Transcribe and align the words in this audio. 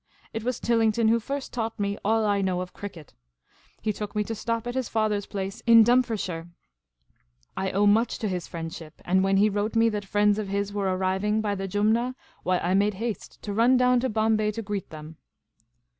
It 0.33 0.43
was 0.43 0.59
Tillington 0.59 1.09
who 1.09 1.19
first 1.19 1.53
taught 1.53 1.79
me 1.79 1.95
all 2.03 2.25
I 2.25 2.41
know 2.41 2.61
of 2.61 2.73
cricket. 2.73 3.13
He 3.83 3.93
took 3.93 4.15
me 4.15 4.23
to 4.23 4.33
stop 4.33 4.65
at 4.65 4.73
his 4.73 4.89
father's 4.89 5.27
place 5.27 5.61
in 5.67 5.83
Dumfriesshire. 5.83 6.47
I 7.55 7.69
owe 7.69 7.85
much 7.85 8.17
to 8.17 8.27
his 8.27 8.47
friendship; 8.47 8.99
and 9.05 9.23
when 9.23 9.37
he 9.37 9.47
wrote 9.47 9.75
me 9.75 9.89
that 9.89 10.03
friends 10.05 10.39
of 10.39 10.47
his 10.47 10.69
The 10.69 10.73
Ma<j^nificcnt 10.73 10.73
Maharajah 10.73 10.73
^^^ 10.73 10.73
j 10.73 10.77
were 10.91 10.97
arriving 10.97 11.41
by 11.41 11.55
\\\Qjnmua, 11.55 12.15
why, 12.41 12.57
I 12.57 12.73
made 12.73 12.95
haste 12.95 13.43
to 13.43 13.53
run 13.53 13.77
down 13.77 13.99
to 13.99 14.09
Bomba}' 14.09 14.51
to 14.53 14.61
greet 14.63 14.89
them." 14.89 15.17